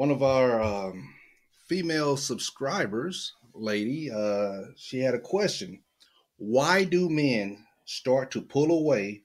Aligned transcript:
one 0.00 0.10
of 0.10 0.22
our 0.22 0.62
um, 0.62 1.12
female 1.68 2.16
subscribers, 2.16 3.34
lady, 3.52 4.10
uh, 4.10 4.62
she 4.74 4.98
had 4.98 5.12
a 5.12 5.20
question. 5.20 5.78
Why 6.38 6.84
do 6.84 7.10
men 7.10 7.66
start 7.84 8.30
to 8.30 8.40
pull 8.40 8.70
away 8.70 9.24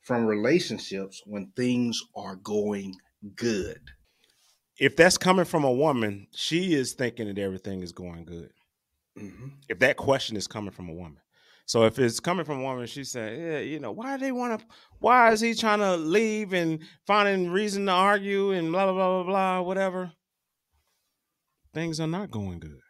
from 0.00 0.26
relationships 0.26 1.22
when 1.26 1.52
things 1.54 2.02
are 2.16 2.34
going 2.34 2.96
good? 3.36 3.78
If 4.80 4.96
that's 4.96 5.16
coming 5.16 5.44
from 5.44 5.62
a 5.62 5.70
woman, 5.70 6.26
she 6.34 6.74
is 6.74 6.94
thinking 6.94 7.28
that 7.28 7.38
everything 7.38 7.84
is 7.84 7.92
going 7.92 8.24
good. 8.24 8.50
Mm-hmm. 9.16 9.46
If 9.68 9.78
that 9.78 9.96
question 9.96 10.36
is 10.36 10.48
coming 10.48 10.72
from 10.72 10.88
a 10.88 10.92
woman. 10.92 11.18
So 11.68 11.82
if 11.82 11.98
it's 11.98 12.20
coming 12.20 12.44
from 12.44 12.60
a 12.60 12.62
woman, 12.62 12.86
she 12.86 13.02
said, 13.02 13.36
"Yeah, 13.36 13.58
you 13.58 13.80
know, 13.80 13.90
why 13.90 14.16
do 14.16 14.24
they 14.24 14.30
want 14.30 14.60
to? 14.60 14.66
Why 15.00 15.32
is 15.32 15.40
he 15.40 15.52
trying 15.52 15.80
to 15.80 15.96
leave 15.96 16.52
and 16.52 16.78
finding 17.08 17.50
reason 17.50 17.86
to 17.86 17.92
argue 17.92 18.52
and 18.52 18.70
blah 18.70 18.84
blah 18.84 18.94
blah 18.94 19.22
blah 19.24 19.24
blah 19.24 19.60
whatever?" 19.62 20.12
Things 21.74 21.98
are 21.98 22.06
not 22.06 22.30
going 22.30 22.60
good. 22.60 22.80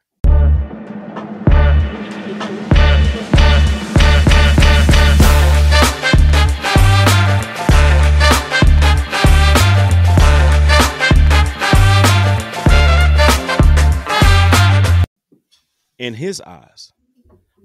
In 15.99 16.13
his 16.13 16.43
eyes. 16.43 16.93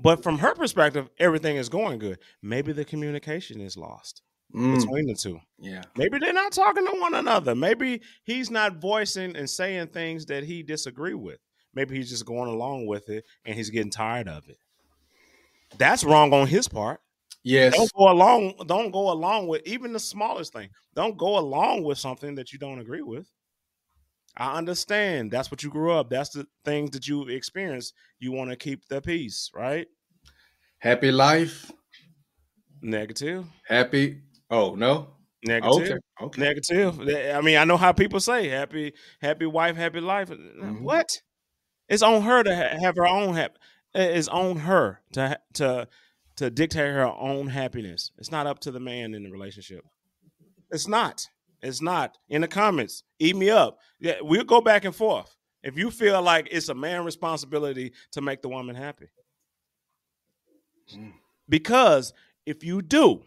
But 0.01 0.23
from 0.23 0.39
her 0.39 0.53
perspective, 0.55 1.09
everything 1.19 1.57
is 1.57 1.69
going 1.69 1.99
good. 1.99 2.19
Maybe 2.41 2.71
the 2.73 2.85
communication 2.85 3.61
is 3.61 3.77
lost 3.77 4.21
Mm, 4.53 4.77
between 4.79 5.05
the 5.05 5.15
two. 5.15 5.39
yeah. 5.59 5.81
Maybe 5.95 6.17
they're 6.19 6.33
not 6.33 6.51
talking 6.51 6.85
to 6.85 6.99
one 6.99 7.13
another. 7.15 7.55
Maybe 7.55 8.01
he's 8.23 8.51
not 8.51 8.81
voicing 8.81 9.35
and 9.37 9.49
saying 9.49 9.87
things 9.87 10.25
that 10.25 10.43
he 10.43 10.61
disagree 10.61 11.13
with. 11.13 11.39
Maybe 11.73 11.95
he's 11.95 12.09
just 12.09 12.25
going 12.25 12.49
along 12.49 12.85
with 12.87 13.07
it 13.09 13.23
and 13.45 13.55
he's 13.55 13.69
getting 13.69 13.91
tired 13.91 14.27
of 14.27 14.49
it. 14.49 14.57
That's 15.77 16.03
wrong 16.03 16.33
on 16.33 16.47
his 16.47 16.67
part. 16.67 16.99
Yes. 17.43 17.75
Don't 17.77 17.93
go 17.93 18.11
along. 18.11 18.55
Don't 18.67 18.91
go 18.91 19.11
along 19.11 19.47
with 19.47 19.65
even 19.65 19.93
the 19.93 19.99
smallest 19.99 20.51
thing. 20.51 20.69
Don't 20.95 21.17
go 21.17 21.39
along 21.39 21.83
with 21.83 21.97
something 21.97 22.35
that 22.35 22.51
you 22.51 22.59
don't 22.59 22.79
agree 22.79 23.01
with. 23.01 23.27
I 24.37 24.57
understand. 24.57 25.31
That's 25.31 25.51
what 25.51 25.63
you 25.63 25.69
grew 25.69 25.91
up. 25.91 26.09
That's 26.09 26.29
the 26.29 26.47
things 26.65 26.91
that 26.91 27.07
you 27.07 27.27
experienced. 27.27 27.93
You 28.19 28.31
want 28.31 28.49
to 28.51 28.55
keep 28.55 28.87
the 28.87 29.01
peace, 29.01 29.49
right? 29.53 29.87
Happy 30.79 31.11
life. 31.11 31.71
Negative. 32.81 33.45
Happy. 33.67 34.21
Oh 34.49 34.75
no. 34.75 35.07
Negative. 35.43 35.71
Okay. 35.71 35.97
Okay. 36.21 36.41
Negative. 36.41 36.99
I 37.35 37.41
mean, 37.41 37.57
I 37.57 37.63
know 37.63 37.77
how 37.77 37.91
people 37.91 38.19
say 38.19 38.47
happy, 38.49 38.93
happy 39.21 39.45
wife, 39.45 39.75
happy 39.75 39.99
life. 39.99 40.29
Mhm. 40.29 40.81
What? 40.81 41.09
It's 41.89 42.03
on 42.03 42.21
her 42.23 42.43
to 42.43 42.55
ha- 42.55 42.77
have 42.79 42.95
her 42.95 43.07
own 43.07 43.35
hap- 43.35 43.57
It's 43.93 44.27
on 44.27 44.57
her 44.57 45.01
to 45.13 45.27
ha- 45.29 45.37
to 45.55 45.87
to 46.37 46.49
dictate 46.49 46.91
her 46.93 47.05
own 47.05 47.47
happiness. 47.47 48.11
It's 48.17 48.31
not 48.31 48.47
up 48.47 48.59
to 48.59 48.71
the 48.71 48.79
man 48.79 49.13
in 49.13 49.23
the 49.23 49.31
relationship. 49.31 49.83
It's 50.71 50.87
not. 50.87 51.27
It's 51.61 51.81
not. 51.81 52.17
In 52.29 52.41
the 52.41 52.47
comments, 52.47 53.03
eat 53.19 53.35
me 53.35 53.49
up. 53.49 53.79
Yeah, 53.99 54.15
we'll 54.21 54.43
go 54.43 54.61
back 54.61 54.83
and 54.85 54.95
forth. 54.95 55.35
If 55.63 55.77
you 55.77 55.91
feel 55.91 56.21
like 56.21 56.47
it's 56.51 56.69
a 56.69 56.73
man 56.73 57.05
responsibility 57.05 57.93
to 58.13 58.21
make 58.21 58.41
the 58.41 58.49
woman 58.49 58.75
happy, 58.75 59.09
Mm. 60.95 61.13
because 61.47 62.13
if 62.45 62.63
you 62.63 62.81
do, 62.81 63.21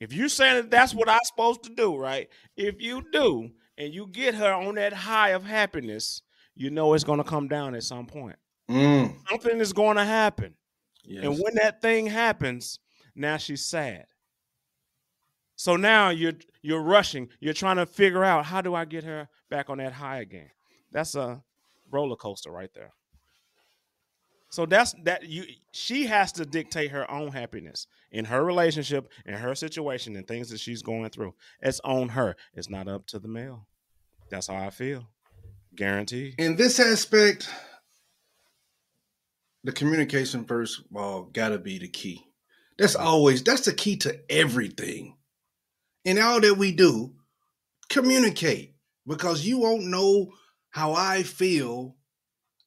if 0.00 0.12
you're 0.12 0.28
saying 0.28 0.54
that 0.56 0.70
that's 0.70 0.94
what 0.94 1.08
I'm 1.08 1.20
supposed 1.24 1.62
to 1.64 1.70
do, 1.74 1.96
right? 1.96 2.28
If 2.56 2.80
you 2.80 3.04
do, 3.12 3.50
and 3.76 3.92
you 3.92 4.06
get 4.06 4.34
her 4.36 4.52
on 4.52 4.76
that 4.76 4.92
high 4.92 5.30
of 5.30 5.44
happiness, 5.44 6.22
you 6.54 6.70
know 6.70 6.94
it's 6.94 7.04
going 7.04 7.18
to 7.18 7.24
come 7.28 7.48
down 7.48 7.74
at 7.74 7.82
some 7.82 8.06
point. 8.06 8.36
Mm, 8.70 9.16
Something 9.28 9.58
is 9.58 9.72
going 9.72 9.96
to 9.96 10.04
happen. 10.04 10.54
yes. 11.02 11.24
And 11.24 11.34
when 11.38 11.56
that 11.56 11.82
thing 11.82 12.06
happens, 12.06 12.78
now 13.16 13.36
she's 13.36 13.66
sad. 13.66 14.06
So 15.64 15.76
now 15.76 16.10
you're 16.10 16.34
you're 16.60 16.82
rushing. 16.82 17.30
You're 17.40 17.54
trying 17.54 17.76
to 17.76 17.86
figure 17.86 18.22
out 18.22 18.44
how 18.44 18.60
do 18.60 18.74
I 18.74 18.84
get 18.84 19.02
her 19.04 19.30
back 19.48 19.70
on 19.70 19.78
that 19.78 19.94
high 19.94 20.20
again. 20.20 20.50
That's 20.92 21.14
a 21.14 21.42
roller 21.90 22.16
coaster 22.16 22.50
right 22.50 22.68
there. 22.74 22.92
So 24.50 24.66
that's 24.66 24.94
that 25.04 25.26
you 25.26 25.46
she 25.72 26.04
has 26.04 26.32
to 26.32 26.44
dictate 26.44 26.90
her 26.90 27.10
own 27.10 27.32
happiness 27.32 27.86
in 28.10 28.26
her 28.26 28.44
relationship, 28.44 29.10
in 29.24 29.32
her 29.32 29.54
situation, 29.54 30.16
and 30.16 30.28
things 30.28 30.50
that 30.50 30.60
she's 30.60 30.82
going 30.82 31.08
through. 31.08 31.32
It's 31.62 31.80
on 31.80 32.10
her. 32.10 32.36
It's 32.52 32.68
not 32.68 32.86
up 32.86 33.06
to 33.06 33.18
the 33.18 33.28
male. 33.28 33.66
That's 34.28 34.48
how 34.48 34.56
I 34.56 34.68
feel. 34.68 35.08
Guaranteed. 35.74 36.34
in 36.36 36.56
this 36.56 36.78
aspect, 36.78 37.48
the 39.64 39.72
communication 39.72 40.44
first 40.44 40.80
of 40.80 40.94
all 40.94 41.22
gotta 41.22 41.56
be 41.56 41.78
the 41.78 41.88
key. 41.88 42.22
That's 42.76 42.96
always 42.96 43.42
that's 43.42 43.64
the 43.64 43.72
key 43.72 43.96
to 43.96 44.20
everything. 44.28 45.16
In 46.04 46.18
all 46.18 46.40
that 46.40 46.56
we 46.58 46.72
do, 46.72 47.12
communicate 47.88 48.74
because 49.06 49.46
you 49.46 49.58
won't 49.58 49.84
know 49.84 50.32
how 50.70 50.92
I 50.92 51.22
feel 51.22 51.96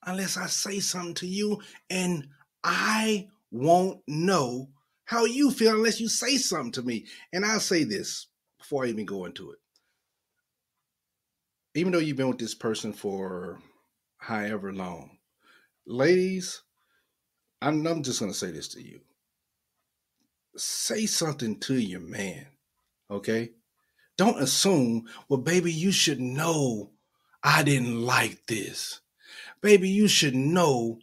unless 0.05 0.37
I 0.37 0.47
say 0.47 0.79
something 0.79 1.13
to 1.15 1.27
you, 1.27 1.61
and 1.89 2.27
I 2.63 3.27
won't 3.51 4.01
know 4.07 4.69
how 5.05 5.25
you 5.25 5.51
feel 5.51 5.75
unless 5.75 5.99
you 5.99 6.07
say 6.07 6.37
something 6.37 6.71
to 6.73 6.81
me. 6.81 7.05
And 7.33 7.45
I'll 7.45 7.59
say 7.59 7.83
this 7.83 8.27
before 8.57 8.85
I 8.85 8.87
even 8.87 9.05
go 9.05 9.25
into 9.25 9.51
it. 9.51 9.59
Even 11.75 11.91
though 11.91 11.99
you've 11.99 12.17
been 12.17 12.29
with 12.29 12.39
this 12.39 12.55
person 12.55 12.93
for 12.93 13.59
however 14.17 14.73
long, 14.73 15.17
ladies, 15.85 16.61
I'm, 17.61 17.85
I'm 17.85 18.03
just 18.03 18.19
going 18.19 18.31
to 18.31 18.37
say 18.37 18.51
this 18.51 18.69
to 18.69 18.81
you. 18.81 19.01
Say 20.55 21.05
something 21.05 21.59
to 21.61 21.75
your 21.75 21.99
man, 21.99 22.47
okay? 23.09 23.51
Don't 24.18 24.41
assume, 24.41 25.09
well, 25.29 25.40
baby, 25.41 25.72
you 25.73 25.91
should 25.91 26.19
know 26.22 26.94
I 27.44 27.63
didn't 27.63 28.01
like 28.01 28.45
this. 28.47 29.01
Baby, 29.62 29.90
you 29.90 30.07
should 30.07 30.35
know 30.35 31.00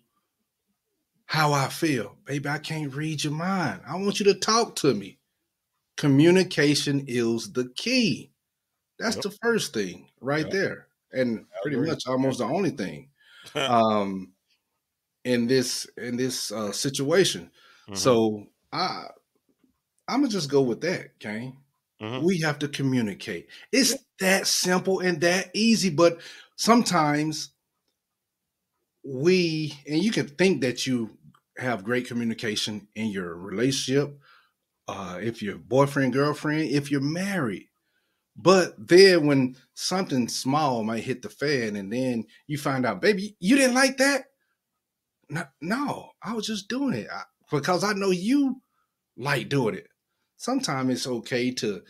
how 1.27 1.53
I 1.53 1.69
feel. 1.69 2.17
Baby, 2.25 2.49
I 2.49 2.59
can't 2.59 2.95
read 2.95 3.25
your 3.25 3.33
mind. 3.33 3.83
I 3.87 3.97
want 3.97 4.19
you 4.21 4.25
to 4.27 4.35
talk 4.35 4.77
to 4.77 4.95
me. 4.95 5.19
Communication 5.97 7.05
is 7.09 7.53
the 7.53 7.69
key. 7.77 8.33
That's 8.99 9.17
Yep. 9.17 9.25
the 9.25 9.31
first 9.43 9.75
thing 9.75 10.11
right 10.21 10.49
Yep. 10.49 10.51
there. 10.51 10.89
And 11.13 11.47
pretty 11.63 11.79
much 11.79 12.05
almost 12.07 12.39
the 12.39 12.45
only 12.47 12.71
thing 12.71 13.11
um 13.67 14.35
in 15.25 15.47
this 15.49 15.87
in 15.99 16.17
this 16.17 16.53
uh 16.53 16.73
situation. 16.73 17.51
Mhm. 17.89 17.97
So 17.97 18.47
I 18.73 19.09
I'm 20.09 20.21
gonna 20.21 20.29
just 20.33 20.51
go 20.51 20.63
with 20.63 20.81
that, 20.83 21.19
Kane. 21.21 21.59
Mhm. 22.05 22.23
We 22.23 22.41
have 22.41 22.59
to 22.61 22.69
communicate. 22.69 23.49
It's 23.73 23.95
that 24.21 24.47
simple 24.47 25.01
and 25.01 25.21
that 25.23 25.51
easy, 25.55 25.91
but 25.91 26.21
sometimes 26.57 27.51
we 29.05 29.75
and 29.89 30.03
you 30.03 30.11
can 30.11 30.27
think 30.29 30.63
that 30.63 30.87
you 30.87 31.11
have 31.59 31.85
great 31.85 32.07
communication 32.07 32.89
in 32.95 33.07
your 33.09 33.37
relationship, 33.37 34.19
uh, 34.89 35.19
if 35.23 35.43
you're 35.43 35.59
boyfriend, 35.59 36.13
girlfriend, 36.13 36.71
if 36.71 36.91
you're 36.91 37.01
married. 37.01 37.69
But 38.37 38.75
then 38.79 39.27
when 39.27 39.57
something 39.75 40.29
small 40.29 40.85
might 40.85 41.05
hit 41.05 41.23
the 41.23 41.31
fan 41.31 41.77
and 41.77 41.93
then 41.93 42.25
you 42.47 42.59
find 42.59 42.87
out, 42.87 43.03
baby, 43.03 43.37
you 43.41 43.57
didn't 43.57 43.75
like 43.77 43.99
that? 43.99 44.27
No, 45.29 45.45
no 45.61 46.13
I 46.23 46.33
was 46.35 46.47
just 46.47 46.69
doing 46.69 46.95
it 46.95 47.09
I- 47.11 47.25
because 47.51 47.85
I 47.85 47.93
know 47.93 48.11
you 48.11 48.63
like 49.17 49.49
doing 49.51 49.77
it. 49.77 49.89
Sometimes 50.37 50.91
it's 50.91 51.07
okay 51.07 51.51
to 51.53 51.83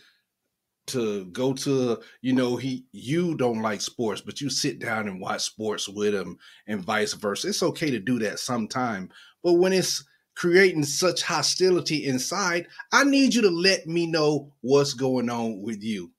to 0.87 1.25
go 1.27 1.51
to 1.51 1.99
you 2.21 2.31
know 2.31 2.55
he 2.55 2.85
you 2.91 3.35
don't 3.35 3.63
like 3.63 3.81
sports 3.81 4.21
but 4.21 4.39
you 4.39 4.51
sit 4.51 4.77
down 4.77 5.07
and 5.07 5.19
watch 5.19 5.41
sports 5.41 5.89
with 5.89 6.13
him 6.13 6.37
and 6.67 6.85
vice 6.85 7.13
versa. 7.13 7.47
It's 7.47 7.63
okay 7.63 7.89
to 7.89 7.99
do 7.99 8.19
that 8.19 8.37
sometime 8.37 9.09
but 9.43 9.53
when 9.53 9.73
it's 9.73 10.05
creating 10.35 10.83
such 10.83 11.23
hostility 11.23 12.05
inside 12.05 12.67
i 12.91 13.03
need 13.03 13.33
you 13.33 13.41
to 13.41 13.49
let 13.49 13.87
me 13.87 14.05
know 14.05 14.53
what's 14.61 14.93
going 14.93 15.29
on 15.29 15.61
with 15.61 15.81
you 15.81 16.11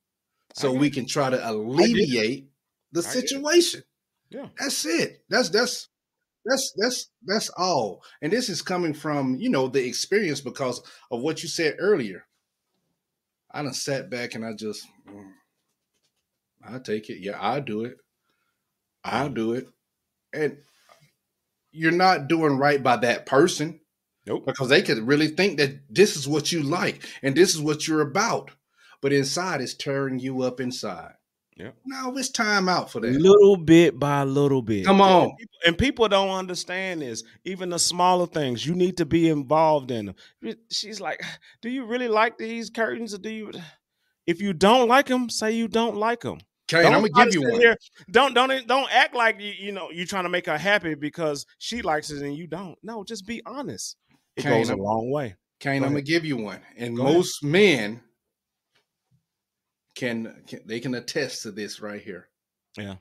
so 0.57 0.73
we 0.73 0.89
can 0.89 1.07
try 1.07 1.29
to 1.29 1.51
alleviate 1.51 2.49
the 2.93 3.01
I 3.01 3.03
situation. 3.03 3.83
Yeah. 4.31 4.49
that's 4.59 4.85
it. 4.87 5.23
That's 5.29 5.51
that's 5.51 5.89
that's 6.47 6.73
that's 6.77 7.11
that's 7.27 7.49
all. 7.51 8.03
And 8.23 8.33
this 8.33 8.49
is 8.49 8.63
coming 8.63 8.95
from 8.95 9.37
you 9.37 9.51
know 9.51 9.69
the 9.69 9.85
experience 9.87 10.41
because 10.41 10.81
of 11.11 11.21
what 11.21 11.43
you 11.43 11.49
said 11.49 11.77
earlier. 11.79 12.27
I 13.51 13.63
done 13.63 13.73
sat 13.73 14.11
back 14.11 14.35
and 14.35 14.45
i 14.45 14.53
just 14.53 14.87
mm, 15.09 15.31
i 16.69 16.79
take 16.79 17.11
it. 17.11 17.19
Yeah 17.21 17.39
i 17.41 17.61
do 17.61 17.85
it. 17.85 17.97
I'll 19.05 19.31
do 19.31 19.53
it. 19.53 19.69
And 20.33 20.59
you're 21.73 21.93
not 21.93 22.29
doing 22.29 22.59
right 22.59 22.83
by 22.83 22.97
that 22.99 23.27
person 23.27 23.81
Nope. 24.27 24.47
because 24.47 24.69
they 24.69 24.83
could 24.83 24.99
really 25.07 25.29
think 25.29 25.59
that 25.59 25.81
this 25.91 26.17
is 26.17 26.27
what 26.27 26.53
you 26.53 26.63
like 26.63 27.05
and 27.23 27.35
this 27.37 27.55
is 27.55 27.61
what 27.61 27.89
you're 27.89 28.01
about. 28.01 28.53
But 29.03 29.13
inside 29.13 29.61
it's 29.61 29.75
tearing 29.75 30.19
you 30.19 30.43
up 30.43 30.61
inside 30.61 31.16
Yeah. 31.57 31.71
Now 31.87 32.13
it's 32.15 32.29
time 32.29 32.69
out 32.69 32.91
for 32.93 33.01
that. 33.01 33.13
Little 33.13 33.57
bit 33.57 33.99
by 33.99 34.25
little 34.25 34.61
bit. 34.61 34.85
Come 34.85 35.01
on. 35.01 35.23
And 35.31 35.37
people, 35.39 35.57
and 35.67 35.79
people 35.79 36.09
don't 36.09 36.29
understand 36.31 37.01
this. 37.01 37.23
Even 37.45 37.71
the 37.71 37.79
smaller 37.79 38.27
things, 38.27 38.67
you 38.67 38.75
need 38.75 38.99
to 38.99 39.07
be 39.07 39.29
involved 39.31 39.91
in 39.91 40.07
them. 40.43 40.57
She's 40.71 41.01
like, 41.01 41.23
"Do 41.63 41.71
you 41.71 41.87
really 41.87 42.09
like 42.09 42.37
these 42.37 42.69
curtains, 42.71 43.15
or 43.15 43.19
do 43.19 43.31
you?" 43.31 43.53
If 44.27 44.41
you 44.43 44.53
don't 44.53 44.89
like 44.89 45.07
them, 45.07 45.31
say 45.31 45.53
you 45.53 45.69
don't 45.69 45.97
like 45.97 46.23
them. 46.23 46.39
Kane, 46.67 46.83
Don't 46.83 46.95
I'm 46.95 47.07
gonna 47.07 47.27
give 47.31 47.35
you 47.35 47.49
one. 47.49 47.61
here- 47.61 47.77
Don't 48.11 48.35
don't 48.35 48.67
don't 48.67 48.93
act 48.93 49.15
like 49.15 49.41
you 49.41 49.53
you 49.57 49.71
know 49.71 49.89
you're 49.93 50.05
trying 50.05 50.25
to 50.25 50.29
make 50.29 50.47
her 50.47 50.59
happy 50.59 50.97
because 50.97 51.47
she 51.59 51.81
likes 51.81 52.11
it 52.11 52.23
and 52.23 52.35
you 52.37 52.49
don't. 52.49 52.77
No, 52.83 53.05
just 53.05 53.25
be 53.25 53.41
honest. 53.47 53.97
It 54.37 54.43
Kane, 54.43 54.59
goes 54.59 54.69
a 54.69 54.73
I'm- 54.73 54.81
long 54.83 55.13
way. 55.13 55.37
Kane, 55.61 55.81
Go 55.83 55.87
I'm 55.87 55.93
gonna 55.93 56.03
give 56.03 56.25
you 56.25 56.37
one. 56.39 56.61
And 56.77 56.97
Go 56.97 57.05
ahead. 57.05 57.15
most 57.15 57.45
men 57.45 58.01
can, 59.97 60.43
can 60.47 60.61
they 60.67 60.79
can 60.79 60.95
attest 60.95 61.43
to 61.43 61.51
this 61.51 61.81
right 61.81 62.01
here. 62.01 62.29
Yeah. 62.79 62.97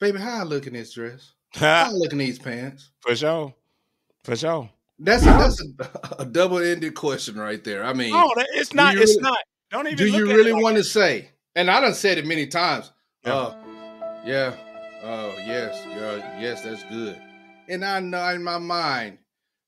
Baby, 0.00 0.18
how 0.18 0.40
I 0.40 0.42
look 0.44 0.66
in 0.66 0.72
this 0.72 0.94
dress? 0.94 1.32
How 1.54 1.88
I 1.88 1.90
look 1.90 2.12
in 2.12 2.18
these 2.18 2.38
pants? 2.38 2.90
For 3.00 3.14
sure. 3.16 3.52
For 4.24 4.36
sure. 4.36 4.70
That's 5.00 5.22
a, 5.24 5.26
that's 5.26 5.60
a, 5.60 6.16
a 6.20 6.24
double-ended 6.24 6.94
question 6.94 7.36
right 7.36 7.62
there. 7.64 7.82
I 7.84 7.92
mean, 7.92 8.12
No, 8.12 8.32
it's 8.54 8.72
not. 8.72 8.94
you 8.94 9.02
It's 9.02 9.16
really- 9.16 9.22
not. 9.22 9.38
Don't 9.70 9.86
even. 9.86 9.98
do 9.98 10.06
you 10.06 10.26
really 10.26 10.52
like 10.52 10.62
want 10.62 10.76
to 10.76 10.84
say? 10.84 11.30
And 11.56 11.70
I 11.70 11.80
done 11.80 11.94
said 11.94 12.18
it 12.18 12.26
many 12.26 12.46
times. 12.46 12.92
Yeah. 13.24 13.34
Uh, 13.34 13.54
yeah. 14.24 14.54
Oh, 15.02 15.34
yes, 15.38 15.84
girl. 15.86 16.18
Yes, 16.40 16.62
that's 16.62 16.82
good. 16.84 17.20
And 17.68 17.84
I 17.84 18.00
know 18.00 18.28
in 18.30 18.42
my 18.44 18.58
mind, 18.58 19.18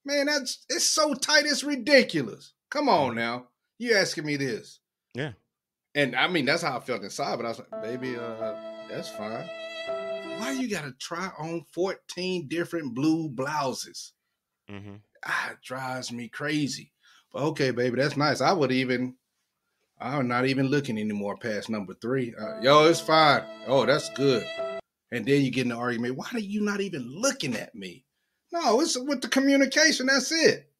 man, 0.05 0.27
that's 0.27 0.65
it's 0.69 0.85
so 0.85 1.15
tight, 1.15 1.45
it's 1.47 1.65
ridiculous. 1.65 2.53
Come 2.71 2.89
on 2.89 3.15
now. 3.15 3.47
You 3.79 3.97
asking 3.97 4.27
me 4.27 4.37
this. 4.37 4.81
Yeah. 5.15 5.33
And 5.95 6.17
I 6.17 6.27
mean, 6.29 6.47
that's 6.47 6.63
how 6.63 6.77
I 6.77 6.81
felt 6.81 7.03
inside, 7.03 7.37
but 7.37 7.45
I 7.45 7.49
was 7.49 7.59
like, 7.59 7.83
baby, 7.83 8.17
uh, 8.17 8.55
that's 8.89 9.11
fine. 9.11 9.49
Why 10.39 10.53
you 10.53 10.69
gotta 10.69 10.93
try 10.99 11.31
on 11.39 11.65
14 11.73 12.49
different 12.49 12.95
blue 12.95 13.29
blouses? 13.29 14.13
Mm-hmm. 14.71 14.95
ah, 15.27 15.51
it 15.51 15.59
drives 15.63 16.11
me 16.11 16.29
crazy. 16.29 16.93
But 17.33 17.43
okay, 17.43 17.71
baby, 17.73 17.97
that's 18.01 18.17
nice. 18.17 18.41
I 18.41 18.53
would 18.53 18.73
even, 18.73 19.17
I'm 20.01 20.29
not 20.29 20.47
even 20.47 20.69
looking 20.69 20.99
anymore 20.99 21.37
past 21.37 21.69
number 21.69 21.95
three. 21.95 22.35
Uh, 22.39 22.61
yo, 22.61 22.85
it's 22.87 23.01
fine. 23.01 23.43
Oh, 23.67 23.85
that's 23.85 24.09
good. 24.11 24.47
And 25.11 25.27
then 25.27 25.43
you 25.43 25.51
get 25.51 25.63
in 25.63 25.69
the 25.69 25.77
argument. 25.77 26.17
Why 26.17 26.29
are 26.33 26.39
you 26.39 26.63
not 26.63 26.81
even 26.81 27.03
looking 27.07 27.55
at 27.55 27.75
me? 27.75 28.05
No, 28.51 28.81
it's 28.81 28.99
with 28.99 29.21
the 29.21 29.29
communication. 29.29 30.07
That's 30.07 30.33
it. 30.33 30.71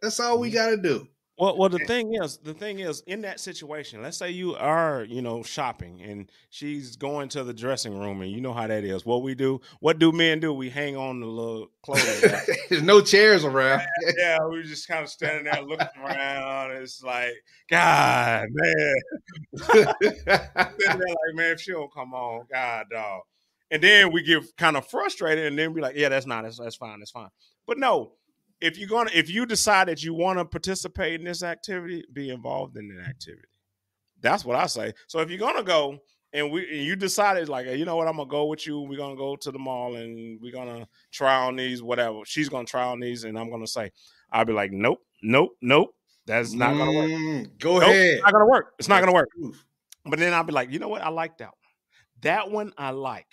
That's 0.00 0.20
all 0.20 0.38
we 0.38 0.50
got 0.50 0.70
to 0.70 0.76
do. 0.76 1.06
Well, 1.36 1.58
well, 1.58 1.68
the 1.68 1.80
thing 1.80 2.14
is, 2.14 2.36
the 2.36 2.54
thing 2.54 2.78
is, 2.78 3.02
in 3.08 3.22
that 3.22 3.40
situation, 3.40 4.00
let's 4.02 4.16
say 4.16 4.30
you 4.30 4.54
are, 4.54 5.02
you 5.02 5.20
know, 5.20 5.42
shopping 5.42 6.00
and 6.00 6.30
she's 6.48 6.94
going 6.94 7.28
to 7.30 7.42
the 7.42 7.52
dressing 7.52 7.98
room, 7.98 8.22
and 8.22 8.30
you 8.30 8.40
know 8.40 8.52
how 8.52 8.68
that 8.68 8.84
is. 8.84 9.04
What 9.04 9.22
we 9.22 9.34
do, 9.34 9.60
what 9.80 9.98
do 9.98 10.12
men 10.12 10.38
do? 10.38 10.52
We 10.52 10.70
hang 10.70 10.96
on 10.96 11.18
the 11.18 11.26
little 11.26 11.70
clothes. 11.82 12.20
There's 12.68 12.82
no 12.82 13.00
chairs 13.00 13.44
around. 13.44 13.82
yeah, 14.16 14.38
we're 14.42 14.62
just 14.62 14.86
kind 14.86 15.02
of 15.02 15.08
standing 15.10 15.44
there 15.44 15.60
looking 15.60 15.88
around. 16.00 16.70
It's 16.76 17.02
like, 17.02 17.34
God, 17.68 18.46
man, 18.50 18.94
like, 19.70 21.34
man, 21.34 21.52
if 21.52 21.60
she 21.60 21.72
don't 21.72 21.92
come 21.92 22.14
on, 22.14 22.46
God, 22.52 22.86
dog. 22.92 23.22
And 23.72 23.82
then 23.82 24.12
we 24.12 24.22
get 24.22 24.44
kind 24.56 24.76
of 24.76 24.86
frustrated, 24.86 25.46
and 25.46 25.58
then 25.58 25.72
be 25.72 25.80
like, 25.80 25.96
yeah, 25.96 26.10
that's 26.10 26.26
not, 26.26 26.44
that's, 26.44 26.60
that's 26.60 26.76
fine, 26.76 27.00
that's 27.00 27.10
fine. 27.10 27.30
But 27.66 27.78
no, 27.78 28.12
if 28.60 28.78
you're 28.78 28.88
gonna, 28.88 29.10
if 29.14 29.28
you 29.30 29.46
decide 29.46 29.88
that 29.88 30.02
you 30.02 30.14
want 30.14 30.38
to 30.38 30.44
participate 30.44 31.14
in 31.20 31.24
this 31.24 31.42
activity, 31.42 32.04
be 32.12 32.30
involved 32.30 32.76
in 32.76 32.88
the 32.88 33.02
activity. 33.02 33.48
That's 34.20 34.44
what 34.44 34.56
I 34.56 34.66
say. 34.66 34.92
So 35.06 35.20
if 35.20 35.28
you're 35.30 35.38
gonna 35.38 35.62
go 35.62 35.98
and 36.32 36.50
we, 36.50 36.66
and 36.68 36.82
you 36.84 36.96
decided 36.96 37.48
like, 37.48 37.66
you 37.66 37.84
know 37.84 37.96
what, 37.96 38.08
I'm 38.08 38.16
gonna 38.16 38.28
go 38.28 38.46
with 38.46 38.66
you. 38.66 38.80
We're 38.80 38.98
gonna 38.98 39.16
go 39.16 39.36
to 39.36 39.50
the 39.52 39.58
mall 39.58 39.96
and 39.96 40.40
we're 40.40 40.52
gonna 40.52 40.88
try 41.12 41.36
on 41.36 41.56
these, 41.56 41.82
whatever. 41.82 42.20
She's 42.24 42.48
gonna 42.48 42.64
try 42.66 42.84
on 42.84 43.00
these, 43.00 43.24
and 43.24 43.38
I'm 43.38 43.50
gonna 43.50 43.66
say, 43.66 43.92
I'll 44.32 44.44
be 44.44 44.52
like, 44.52 44.72
nope, 44.72 45.00
nope, 45.22 45.50
nope. 45.60 45.94
That's 46.26 46.52
not 46.54 46.74
gonna 46.76 46.92
work. 46.92 47.10
Mm, 47.10 47.58
Go 47.58 47.74
Nope, 47.80 47.82
ahead. 47.90 48.14
It's 48.14 48.22
not 48.24 48.32
gonna 48.32 48.46
work. 48.46 48.74
It's 48.78 48.88
not 48.88 49.00
gonna 49.00 49.12
work. 49.12 49.28
But 50.06 50.18
then 50.18 50.32
I'll 50.32 50.44
be 50.44 50.52
like, 50.52 50.70
you 50.70 50.78
know 50.78 50.88
what? 50.88 51.02
I 51.02 51.10
like 51.10 51.38
that 51.38 51.48
one. 51.48 51.54
That 52.22 52.50
one 52.50 52.72
I 52.78 52.90
like. 52.90 53.26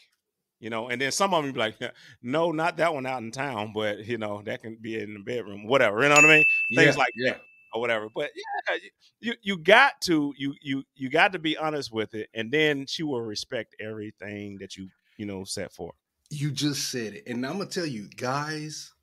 You 0.61 0.69
know, 0.69 0.89
and 0.89 1.01
then 1.01 1.11
some 1.11 1.33
of 1.33 1.43
them 1.43 1.51
be 1.53 1.59
like, 1.59 1.75
no, 2.21 2.51
not 2.51 2.77
that 2.77 2.93
one 2.93 3.07
out 3.07 3.23
in 3.23 3.31
town, 3.31 3.71
but 3.73 4.05
you 4.05 4.19
know, 4.19 4.43
that 4.45 4.61
can 4.61 4.77
be 4.79 4.97
in 4.97 5.15
the 5.15 5.19
bedroom, 5.19 5.65
whatever. 5.65 6.03
You 6.03 6.09
know 6.09 6.15
what 6.15 6.25
I 6.25 6.27
mean? 6.27 6.45
Things 6.75 6.95
like 6.95 7.11
yeah. 7.15 7.31
that 7.31 7.41
or 7.73 7.81
whatever. 7.81 8.09
But 8.13 8.29
yeah, 8.35 8.77
you 9.19 9.33
you 9.41 9.57
got 9.57 9.99
to 10.01 10.33
you 10.37 10.53
you 10.61 10.83
you 10.95 11.09
got 11.09 11.33
to 11.33 11.39
be 11.39 11.57
honest 11.57 11.91
with 11.91 12.13
it, 12.13 12.29
and 12.33 12.51
then 12.51 12.85
she 12.85 13.01
will 13.03 13.21
respect 13.21 13.75
everything 13.79 14.59
that 14.59 14.77
you 14.77 14.89
you 15.17 15.25
know 15.25 15.43
set 15.43 15.73
for. 15.73 15.93
You 16.29 16.51
just 16.51 16.91
said 16.91 17.13
it. 17.13 17.23
And 17.27 17.45
I'm 17.45 17.53
gonna 17.53 17.65
tell 17.65 17.85
you, 17.85 18.07
guys, 18.15 18.93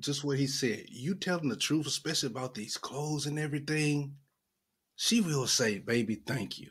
just 0.00 0.24
what 0.24 0.38
he 0.38 0.46
said. 0.46 0.84
You 0.88 1.14
tell 1.14 1.38
them 1.38 1.48
the 1.48 1.56
truth, 1.56 1.86
especially 1.86 2.28
about 2.28 2.54
these 2.54 2.76
clothes 2.76 3.26
and 3.26 3.38
everything. 3.38 4.16
She 4.96 5.20
will 5.20 5.46
say, 5.46 5.78
baby, 5.78 6.14
thank 6.14 6.58
you. 6.58 6.70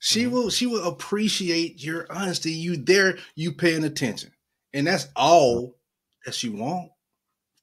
She 0.00 0.24
Mhm. 0.24 0.30
will 0.30 0.50
she 0.50 0.66
will 0.66 0.86
appreciate 0.86 1.82
your 1.82 2.10
honesty. 2.12 2.52
You 2.52 2.76
there, 2.76 3.18
you 3.34 3.52
paying 3.52 3.84
attention. 3.84 4.32
And 4.72 4.86
that's 4.86 5.08
all 5.16 5.76
that 6.24 6.34
she 6.34 6.48
want. 6.50 6.90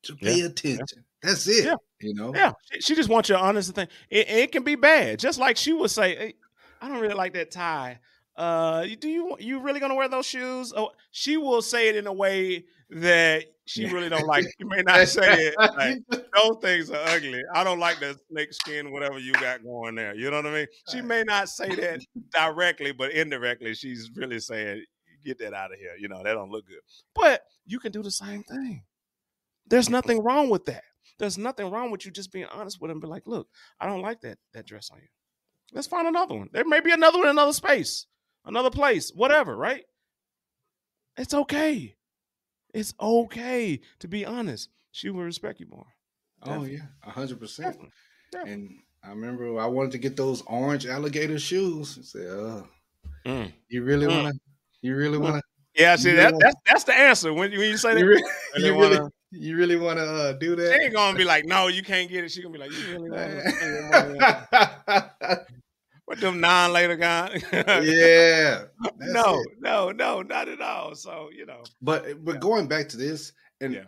To 0.03 0.15
pay 0.15 0.41
attention. 0.41 1.03
That's 1.23 1.47
it. 1.47 1.65
Yeah. 1.65 1.75
You 1.99 2.13
know? 2.13 2.31
Yeah, 2.35 2.51
she, 2.71 2.81
she 2.81 2.95
just 2.95 3.09
wants 3.09 3.27
your 3.29 3.39
honest 3.39 3.73
thing. 3.73 3.87
It, 4.09 4.29
it 4.29 4.51
can 4.51 4.63
be 4.63 4.75
bad, 4.75 5.17
just 5.17 5.39
like 5.39 5.57
she 5.57 5.73
would 5.73 5.89
say, 5.89 6.15
"Hey, 6.15 6.33
"I 6.81 6.87
don't 6.89 6.99
really 6.99 7.15
like 7.15 7.33
that 7.33 7.49
tie. 7.49 7.99
Uh, 8.35 8.85
do 8.99 9.07
you 9.09 9.35
you 9.39 9.59
really 9.59 9.79
gonna 9.79 9.95
wear 9.95 10.07
those 10.09 10.25
shoes?" 10.27 10.73
Oh, 10.75 10.91
she 11.11 11.37
will 11.37 11.61
say 11.63 11.87
it 11.89 11.95
in 11.95 12.05
a 12.05 12.13
way 12.13 12.65
that 12.89 13.45
she 13.65 13.87
really 13.87 14.09
don't 14.09 14.27
like. 14.27 14.45
You 14.59 14.67
may 14.67 14.81
not 14.83 15.07
say 15.07 15.47
it. 15.47 15.55
Like, 15.57 15.97
those 16.09 16.57
things 16.61 16.91
are 16.91 17.03
ugly. 17.07 17.41
I 17.53 17.63
don't 17.63 17.79
like 17.79 17.99
that 17.99 18.17
snake 18.29 18.53
skin, 18.53 18.91
whatever 18.91 19.19
you 19.19 19.33
got 19.33 19.63
going 19.63 19.95
there. 19.95 20.15
You 20.15 20.29
know 20.29 20.37
what 20.37 20.47
I 20.47 20.53
mean? 20.53 20.67
She 20.91 21.01
may 21.01 21.23
not 21.23 21.49
say 21.49 21.73
that 21.75 22.01
directly, 22.33 22.91
but 22.91 23.11
indirectly, 23.11 23.73
she's 23.73 24.11
really 24.15 24.39
saying, 24.39 24.83
"Get 25.23 25.39
that 25.39 25.53
out 25.53 25.73
of 25.73 25.79
here." 25.79 25.95
You 25.99 26.07
know, 26.07 26.21
that 26.23 26.33
don't 26.33 26.51
look 26.51 26.67
good. 26.67 26.79
But 27.13 27.41
you 27.65 27.79
can 27.79 27.91
do 27.91 28.03
the 28.03 28.11
same 28.11 28.43
thing. 28.43 28.83
There's 29.67 29.89
nothing 29.89 30.23
wrong 30.23 30.49
with 30.49 30.65
that. 30.65 30.83
There's 31.17 31.37
nothing 31.37 31.71
wrong 31.71 31.91
with 31.91 32.05
you 32.05 32.11
just 32.11 32.31
being 32.31 32.45
honest 32.45 32.79
with 32.79 32.91
him. 32.91 32.99
Be 32.99 33.07
like, 33.07 33.25
look, 33.25 33.47
I 33.79 33.87
don't 33.87 34.01
like 34.01 34.21
that 34.21 34.37
that 34.53 34.67
dress 34.67 34.89
on 34.91 34.99
you. 34.99 35.07
Let's 35.73 35.87
find 35.87 36.07
another 36.07 36.35
one. 36.35 36.49
There 36.51 36.65
may 36.65 36.81
be 36.81 36.91
another 36.91 37.17
one 37.17 37.27
in 37.27 37.31
another 37.31 37.53
space, 37.53 38.05
another 38.45 38.69
place, 38.69 39.11
whatever. 39.13 39.55
Right? 39.55 39.85
It's 41.17 41.33
okay. 41.33 41.95
It's 42.75 42.93
okay 42.99 43.79
to 43.99 44.07
be 44.07 44.25
honest. 44.25 44.69
She 44.91 45.09
will 45.09 45.23
respect 45.23 45.59
you 45.59 45.67
more. 45.69 45.87
oh 46.43 46.63
yeah, 46.63 46.87
a 47.03 47.09
hundred 47.09 47.39
percent. 47.39 47.67
Definitely. 47.73 47.91
Definitely. 48.31 48.53
And 48.53 48.79
I 49.03 49.09
remember 49.09 49.59
I 49.59 49.65
wanted 49.67 49.91
to 49.93 49.97
get 49.97 50.15
those 50.17 50.41
orange 50.43 50.85
alligator 50.85 51.39
shoes. 51.39 51.97
I 51.99 52.03
said, 52.03 52.27
uh, 52.29 52.63
Mm. 53.25 53.51
you 53.69 53.83
really 53.83 54.05
Mm. 54.07 54.15
wanna 54.15 54.33
you 54.81 54.95
really 54.95 55.17
Mm. 55.17 55.21
wanna 55.21 55.41
Yeah, 55.75 55.95
see 55.95 56.13
that 56.13 56.33
that's 56.39 56.55
that's 56.65 56.83
the 56.85 56.93
answer 56.93 57.33
when 57.33 57.51
you, 57.51 57.59
when 57.59 57.69
you 57.69 57.77
say 57.77 57.93
that. 57.93 57.99
you 57.99 58.07
really, 58.07 58.23
you 58.57 58.63
really, 58.75 58.97
wanna- 58.97 59.09
you 59.31 59.55
really 59.57 59.75
want 59.75 59.97
to 59.99 60.05
uh, 60.05 60.33
do 60.33 60.55
that? 60.55 60.73
She 60.77 60.85
ain't 60.85 60.93
gonna 60.93 61.17
be 61.17 61.25
like, 61.25 61.45
no, 61.45 61.67
you 61.67 61.83
can't 61.83 62.09
get 62.09 62.23
it. 62.23 62.31
She 62.31 62.41
gonna 62.41 62.53
be 62.53 62.59
like, 62.59 62.71
you 62.71 62.77
really 62.93 63.09
want 63.09 63.31
to 63.59 65.45
spend 66.17 66.21
your 66.23 66.31
money 66.31 66.47
on- 66.47 66.71
What 66.71 66.71
them 66.71 66.71
nine 66.71 66.73
later 66.73 66.95
guy? 66.95 67.41
yeah, 67.83 68.63
no, 68.99 69.41
it. 69.41 69.47
no, 69.59 69.91
no, 69.91 70.21
not 70.21 70.47
at 70.47 70.61
all. 70.61 70.95
So 70.95 71.29
you 71.33 71.45
know, 71.45 71.63
But 71.81 72.23
but 72.23 72.33
Yeah. 72.35 72.39
going 72.39 72.67
back 72.67 72.89
to 72.89 72.97
this, 72.97 73.31
and 73.61 73.73
Yeah. 73.73 73.85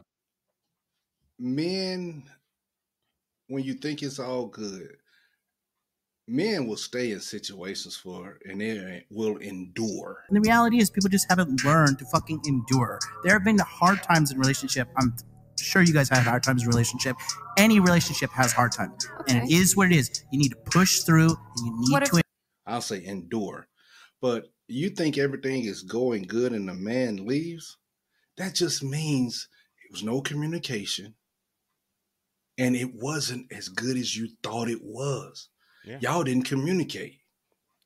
men, 1.40 2.24
when 3.48 3.64
you 3.64 3.74
think 3.76 4.04
it's 4.04 4.20
all 4.20 4.48
good, 4.48 4.98
men 6.28 6.68
will 6.68 6.78
stay 6.78 7.12
in 7.12 7.20
situations 7.22 7.96
for 7.96 8.38
and 8.46 8.60
they 8.60 9.06
will 9.10 9.38
endure. 9.38 10.24
And 10.28 10.36
the 10.36 10.42
reality 10.42 10.80
is, 10.80 10.90
people 10.90 11.10
just 11.10 11.28
haven't 11.30 11.64
learned 11.64 12.00
to 12.00 12.06
fucking 12.06 12.42
endure. 12.46 13.00
There 13.24 13.34
have 13.34 13.46
been 13.46 13.58
hard 13.60 14.04
times 14.04 14.32
in 14.32 14.38
relationship. 14.40 14.90
I'm 14.98 15.16
sure 15.60 15.82
you 15.82 15.94
guys 15.94 16.10
have 16.10 16.24
hard 16.24 16.44
times 16.44 16.64
in 16.64 16.70
relationship. 16.70 17.16
Any 17.58 17.80
relationship 17.80 18.30
has 18.32 18.52
hard 18.54 18.72
times, 18.72 19.08
and 19.28 19.44
it 19.44 19.52
is 19.52 19.72
Okay. 19.74 19.78
what 19.78 19.92
it 19.92 19.96
is. 19.98 20.24
You 20.32 20.40
need 20.40 20.50
to 20.50 20.58
push 20.66 21.00
through, 21.02 21.30
and 21.30 21.66
you 21.66 21.74
need 21.80 21.92
What 21.92 22.04
if- 22.04 22.12
to. 22.12 22.22
I'll 22.66 22.82
say 22.82 23.04
endure. 23.06 23.68
But 24.22 24.52
you 24.68 24.90
think 24.90 25.18
everything 25.18 25.64
is 25.64 25.84
going 25.84 26.24
good 26.24 26.52
and 26.54 26.68
the 26.68 26.74
man 26.74 27.26
leaves? 27.26 27.78
That 28.38 28.54
just 28.56 28.84
means 28.84 29.48
it 29.86 29.92
was 29.92 30.04
no 30.04 30.22
communication 30.22 31.16
and 32.58 32.76
it 32.76 32.94
wasn't 32.96 33.52
as 33.52 33.70
good 33.70 33.98
as 33.98 34.16
you 34.18 34.30
thought 34.44 34.70
it 34.70 34.82
was. 34.84 35.50
Yeah. 35.86 36.00
Y'all 36.02 36.24
didn't 36.24 36.44
communicate. 36.46 37.20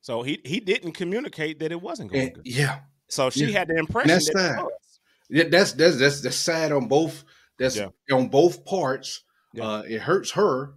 so 0.01 0.23
he 0.23 0.41
he 0.43 0.59
didn't 0.59 0.93
communicate 0.93 1.59
that 1.59 1.71
it 1.71 1.79
wasn't 1.81 2.11
going 2.11 2.23
And 2.27 2.33
good. 2.35 2.47
yeah. 2.47 2.79
So 3.09 3.29
she 3.29 3.45
yeah. 3.45 3.59
had 3.59 3.67
the 3.67 3.77
impression 3.77 4.07
that's 4.07 4.25
that 4.33 4.35
it 4.35 4.55
sad. 4.55 4.63
was. 4.63 4.99
Yeah, 5.29 5.43
that's 5.49 5.73
that's 5.73 5.97
that's 5.99 6.21
that's 6.21 6.35
sad 6.35 6.71
on 6.71 6.87
both 6.87 7.23
that's 7.61 7.77
Yeah. 7.77 7.89
on 8.11 8.27
both 8.29 8.65
parts. 8.65 9.23
Yeah. 9.53 9.65
Uh 9.67 9.81
it 9.83 10.01
hurts 10.01 10.31
her, 10.31 10.75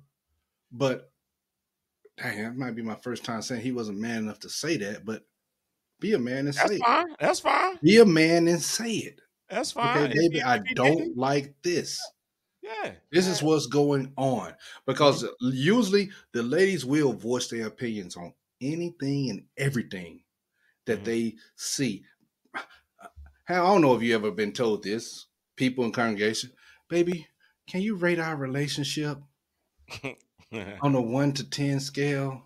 but 0.73 1.13
dang, 2.19 2.43
that 2.43 2.57
might 2.57 2.75
be 2.77 2.83
my 2.83 2.97
first 2.97 3.25
time 3.25 3.43
saying 3.43 3.63
he 3.63 3.73
wasn't 3.73 3.99
man 3.99 4.19
enough 4.19 4.41
to 4.41 4.49
say 4.49 4.77
that, 4.79 5.05
but 5.05 5.27
be 6.01 6.13
a 6.15 6.19
man 6.19 6.47
and 6.47 6.55
say 6.55 6.79
That's 6.79 7.11
it. 7.11 7.17
That's 7.21 7.41
fine. 7.41 7.79
Be 7.83 7.99
a 7.99 8.07
man 8.07 8.49
and 8.49 8.61
say 8.63 8.93
it. 8.93 9.21
That's 9.49 9.73
fine. 9.73 10.05
Okay, 10.11 10.15
baby, 10.19 10.43
I 10.43 10.59
don't 10.75 11.17
like 11.17 11.55
this. 11.63 12.01
Yeah. 12.63 12.93
This 13.13 13.27
is 13.29 13.43
what's 13.43 13.67
going 13.67 14.13
on 14.17 14.55
because 14.87 15.25
usually 15.41 16.11
the 16.33 16.43
ladies 16.43 16.85
will 16.85 17.13
voice 17.13 17.49
their 17.49 17.67
opinions 17.67 18.17
on 18.17 18.33
anything 18.61 19.31
and 19.31 19.45
everything 19.59 20.25
that 20.87 21.01
Mhm. 21.01 21.05
they 21.05 21.35
see. 21.57 22.05
I 23.49 23.55
don't 23.57 23.83
know 23.83 23.95
if 23.95 24.03
you 24.03 24.15
ever 24.15 24.31
been 24.31 24.53
told 24.53 24.83
this, 24.83 25.27
people 25.57 25.85
in 25.85 25.93
congregation, 25.93 26.53
baby, 26.89 27.27
can 27.69 27.81
you 27.83 27.97
rate 27.97 28.19
our 28.19 28.37
relationship 28.37 29.19
on 30.83 30.95
a 30.95 31.01
one 31.01 31.33
to 31.33 31.49
ten 31.49 31.81
scale? 31.81 32.43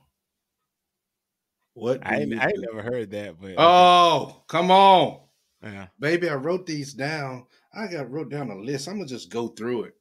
What? 1.74 2.04
I 2.06 2.16
I 2.16 2.20
ain't 2.22 2.30
never 2.30 2.82
heard 2.82 3.10
that, 3.12 3.40
but 3.40 3.54
Oh, 3.56 4.42
come 4.48 4.70
on, 4.70 5.20
yeah. 5.62 5.88
baby! 5.98 6.28
I 6.28 6.34
wrote 6.34 6.66
these 6.66 6.92
down. 6.92 7.46
I 7.72 7.86
got 7.86 8.10
wrote 8.10 8.30
down 8.30 8.50
a 8.50 8.56
list. 8.56 8.88
I'm 8.88 8.96
gonna 8.96 9.06
just 9.06 9.30
go 9.30 9.48
through 9.48 9.84
it. 9.84 9.94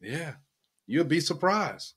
Yeah, 0.00 0.34
you'll 0.86 1.04
be 1.04 1.20
surprised. 1.20 1.94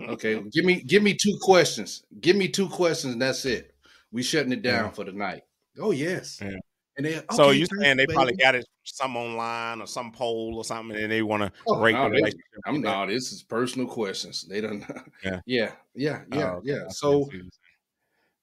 Okay, 0.00 0.42
give 0.52 0.64
me 0.64 0.82
give 0.82 1.02
me 1.02 1.14
two 1.14 1.38
questions. 1.40 2.04
Give 2.20 2.36
me 2.36 2.48
two 2.48 2.68
questions, 2.68 3.14
and 3.14 3.22
that's 3.22 3.44
it. 3.46 3.74
We 4.12 4.22
shutting 4.22 4.52
it 4.52 4.62
down 4.62 4.86
Yeah. 4.86 4.90
for 4.90 5.04
the 5.04 5.12
night. 5.12 5.42
Oh 5.78 5.92
yes. 5.92 6.38
Yeah. 6.42 6.56
And 6.96 7.06
then 7.06 7.22
so 7.32 7.50
you 7.50 7.66
saying 7.80 7.96
they 7.96 8.02
you, 8.02 8.14
probably 8.14 8.34
got 8.34 8.54
it 8.54 8.66
some 8.84 9.16
online 9.16 9.80
or 9.80 9.86
some 9.86 10.12
poll 10.12 10.54
or 10.56 10.64
something, 10.64 10.96
and 10.96 11.10
they 11.10 11.22
want 11.22 11.42
to 11.42 11.52
Oh, 11.66 11.80
rate 11.80 11.92
no, 11.92 12.04
the 12.04 12.10
they- 12.10 12.16
relationship. 12.16 12.44
I'm 12.66 12.80
no, 12.80 13.06
this 13.06 13.32
is 13.32 13.42
personal 13.42 13.86
questions. 13.88 14.42
They 14.48 14.60
don't 14.60 14.84
Yeah. 15.24 15.40
Yeah, 15.46 15.72
yeah, 15.94 16.22
yeah, 16.32 16.50
Oh, 16.52 16.56
okay. 16.58 16.68
yeah. 16.72 16.88
So 16.88 17.18
what 17.20 17.32
you're 17.32 17.40
saying. 17.42 17.50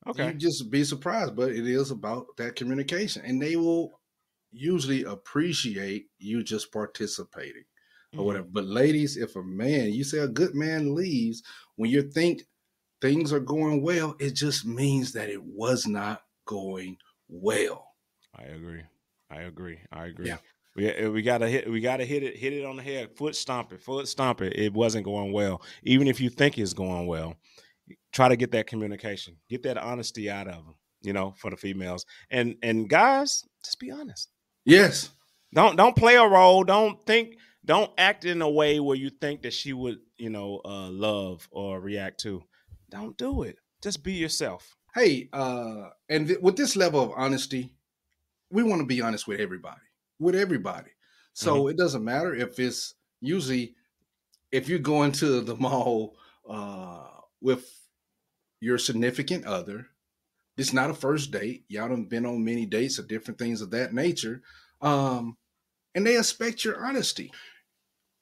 okay, 0.08 0.28
you 0.28 0.34
just 0.40 0.72
be 0.72 0.84
surprised, 0.84 1.36
but 1.36 1.52
it 1.52 1.68
is 1.68 1.92
about 1.92 2.26
that 2.38 2.56
communication. 2.56 3.24
And 3.26 3.42
they 3.42 3.56
will 3.58 4.00
usually 4.52 5.04
appreciate 5.04 6.08
you 6.18 6.42
just 6.44 6.72
participating. 6.72 7.66
or 8.14 8.20
Mhm. 8.22 8.26
whatever. 8.26 8.48
But 8.50 8.66
ladies, 8.66 9.18
if 9.18 9.36
a 9.36 9.44
man, 9.44 9.92
you 9.94 10.06
say 10.06 10.20
a 10.20 10.28
good 10.30 10.56
man 10.56 10.96
leaves 10.96 11.44
when 11.76 11.92
you 11.92 12.02
think 12.10 12.44
things 13.02 13.34
are 13.34 13.42
going 13.42 13.82
well, 13.84 14.16
it 14.20 14.34
just 14.34 14.66
means 14.66 15.12
that 15.12 15.30
it 15.30 15.44
was 15.44 15.86
not 15.86 16.24
going 16.46 16.98
well. 17.28 17.87
I 18.38 18.44
agree. 18.44 18.84
I 19.30 19.42
agree. 19.42 19.80
I 19.92 20.06
agree. 20.08 20.28
Yeah. 20.28 20.38
We 20.76 20.90
eh, 20.90 21.08
we 21.08 21.22
gotta 21.22 21.50
hit 21.50 21.70
we 21.70 21.82
gotta 21.82 22.06
hit 22.06 22.24
it 22.24 22.38
hit 22.38 22.54
it 22.54 22.66
on 22.66 22.78
the 22.78 22.84
head. 22.84 23.18
Foot 23.18 23.36
stomp 23.36 23.74
it. 23.74 23.82
Foot 23.82 24.08
stomp 24.08 24.42
it. 24.42 24.54
It 24.56 24.74
wasn't 24.74 25.06
going 25.06 25.34
well. 25.34 25.62
Even 25.84 26.08
if 26.08 26.22
you 26.22 26.30
think 26.30 26.58
it's 26.58 26.74
going 26.74 27.08
well, 27.08 27.36
try 28.14 28.30
to 28.30 28.36
get 28.36 28.52
that 28.52 28.68
communication. 28.68 29.38
Get 29.50 29.64
that 29.64 29.78
honesty 29.78 30.30
out 30.30 30.48
of 30.48 30.66
them. 30.66 30.76
You 31.02 31.14
know, 31.14 31.34
for 31.38 31.52
the 31.52 31.58
females 31.58 32.06
and 32.30 32.56
and 32.62 32.90
guys, 32.90 33.44
just 33.64 33.80
be 33.80 33.92
honest. 33.92 34.30
Yes. 34.66 35.10
Don't 35.54 35.76
don't 35.76 35.96
play 35.96 36.16
a 36.16 36.28
role. 36.28 36.64
Don't 36.64 37.04
think. 37.06 37.36
Don't 37.66 37.92
act 37.98 38.24
in 38.24 38.42
a 38.42 38.50
way 38.50 38.80
where 38.80 38.96
you 38.96 39.10
think 39.10 39.42
that 39.42 39.52
she 39.52 39.74
would, 39.74 39.98
you 40.18 40.30
know, 40.30 40.62
uh, 40.64 40.88
love 40.90 41.50
or 41.52 41.82
react 41.82 42.22
to. 42.22 42.42
Don't 42.90 43.18
do 43.18 43.44
it. 43.44 43.58
Just 43.84 44.04
be 44.04 44.14
yourself. 44.14 44.74
Hey, 44.96 45.28
uh, 45.34 45.90
and 46.08 46.28
th- 46.28 46.40
with 46.40 46.56
this 46.56 46.78
level 46.78 47.02
of 47.04 47.12
honesty, 47.18 47.74
we 48.50 48.64
want 48.64 48.82
to 48.82 48.86
be 48.86 49.02
honest 49.02 49.28
with 49.28 49.40
everybody. 49.40 49.82
With 50.20 50.36
everybody. 50.36 50.92
So 51.34 51.68
it 51.68 51.78
doesn't 51.78 52.04
matter 52.04 52.34
if 52.34 52.60
it's 52.60 52.96
usually 53.22 53.76
if 54.52 54.68
you're 54.68 54.80
going 54.80 55.12
to 55.14 55.42
the 55.42 55.56
mall 55.56 56.16
uh 56.50 57.04
with 57.42 57.70
your 58.60 58.80
significant 58.80 59.46
other, 59.46 59.88
it's 60.58 60.74
not 60.74 60.90
a 60.90 60.94
first 60.94 61.32
date. 61.32 61.66
Y'all 61.68 61.90
done 61.90 62.06
been 62.06 62.26
on 62.26 62.44
many 62.44 62.66
dates 62.66 62.98
or 62.98 63.04
different 63.04 63.38
things 63.38 63.62
of 63.62 63.72
that 63.72 63.94
nature. 63.94 64.42
Um, 64.82 65.38
and 65.94 66.06
they 66.06 66.18
expect 66.18 66.66
your 66.66 66.84
honesty. 66.84 67.32